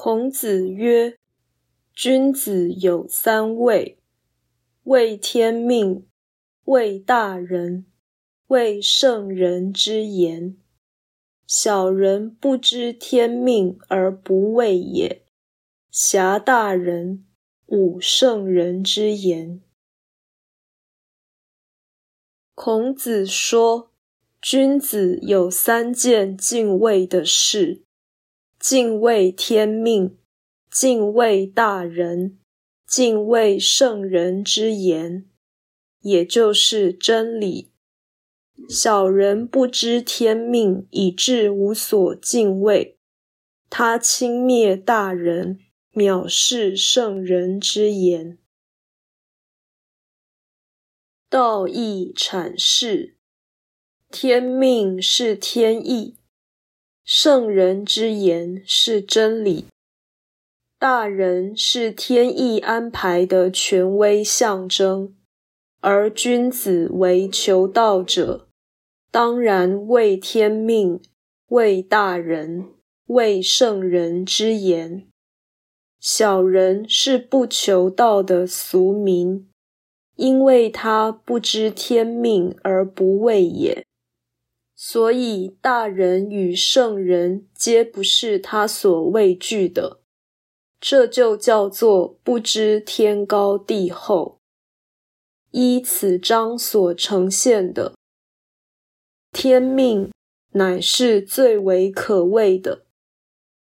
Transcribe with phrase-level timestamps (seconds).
[0.00, 1.18] 孔子曰
[1.92, 3.98] ：“君子有三畏：
[4.84, 6.06] 畏天命，
[6.66, 7.84] 畏大人，
[8.46, 10.56] 畏圣人之言。
[11.48, 15.24] 小人不知天命而不畏也，
[15.90, 17.26] 侠大人，
[17.66, 19.60] 侮圣人之言。”
[22.54, 23.90] 孔子说，
[24.40, 27.87] 君子有三件敬畏的事。
[28.58, 30.18] 敬畏天命，
[30.68, 32.38] 敬畏大人，
[32.84, 35.30] 敬畏圣人之言，
[36.00, 37.70] 也就是真理。
[38.68, 42.98] 小人不知天命，以致无所敬畏，
[43.70, 45.60] 他轻蔑大人，
[45.92, 48.38] 藐视圣人之言。
[51.30, 53.16] 道义阐释：
[54.10, 56.17] 天命是天意。
[57.10, 59.64] 圣人之言是真理，
[60.78, 65.16] 大人是天意安排的权威象征，
[65.80, 68.46] 而君子为求道者，
[69.10, 71.00] 当然为天命、
[71.46, 72.74] 为大人、
[73.06, 75.08] 为圣人之言。
[75.98, 79.48] 小人是不求道的俗民，
[80.16, 83.87] 因为他不知天命而不畏也。
[84.80, 89.98] 所以，大人与圣人皆不是他所畏惧的，
[90.80, 94.38] 这就叫做不知天高地厚。
[95.50, 97.94] 依此章所呈现的
[99.32, 100.12] 天命，
[100.52, 102.84] 乃是最为可畏的。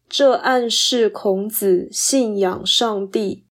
[0.09, 3.45] 这暗示孔子信仰上帝，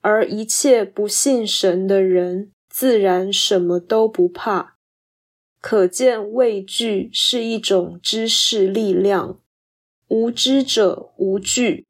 [0.00, 4.76] 而一切不信神的人，自然什么都不怕。
[5.60, 9.40] 可见畏惧是一种知识力量，
[10.08, 11.86] 无知者无惧。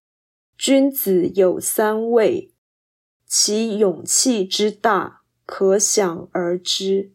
[0.59, 2.53] 君子有三畏，
[3.27, 7.13] 其勇气之大，可想而知。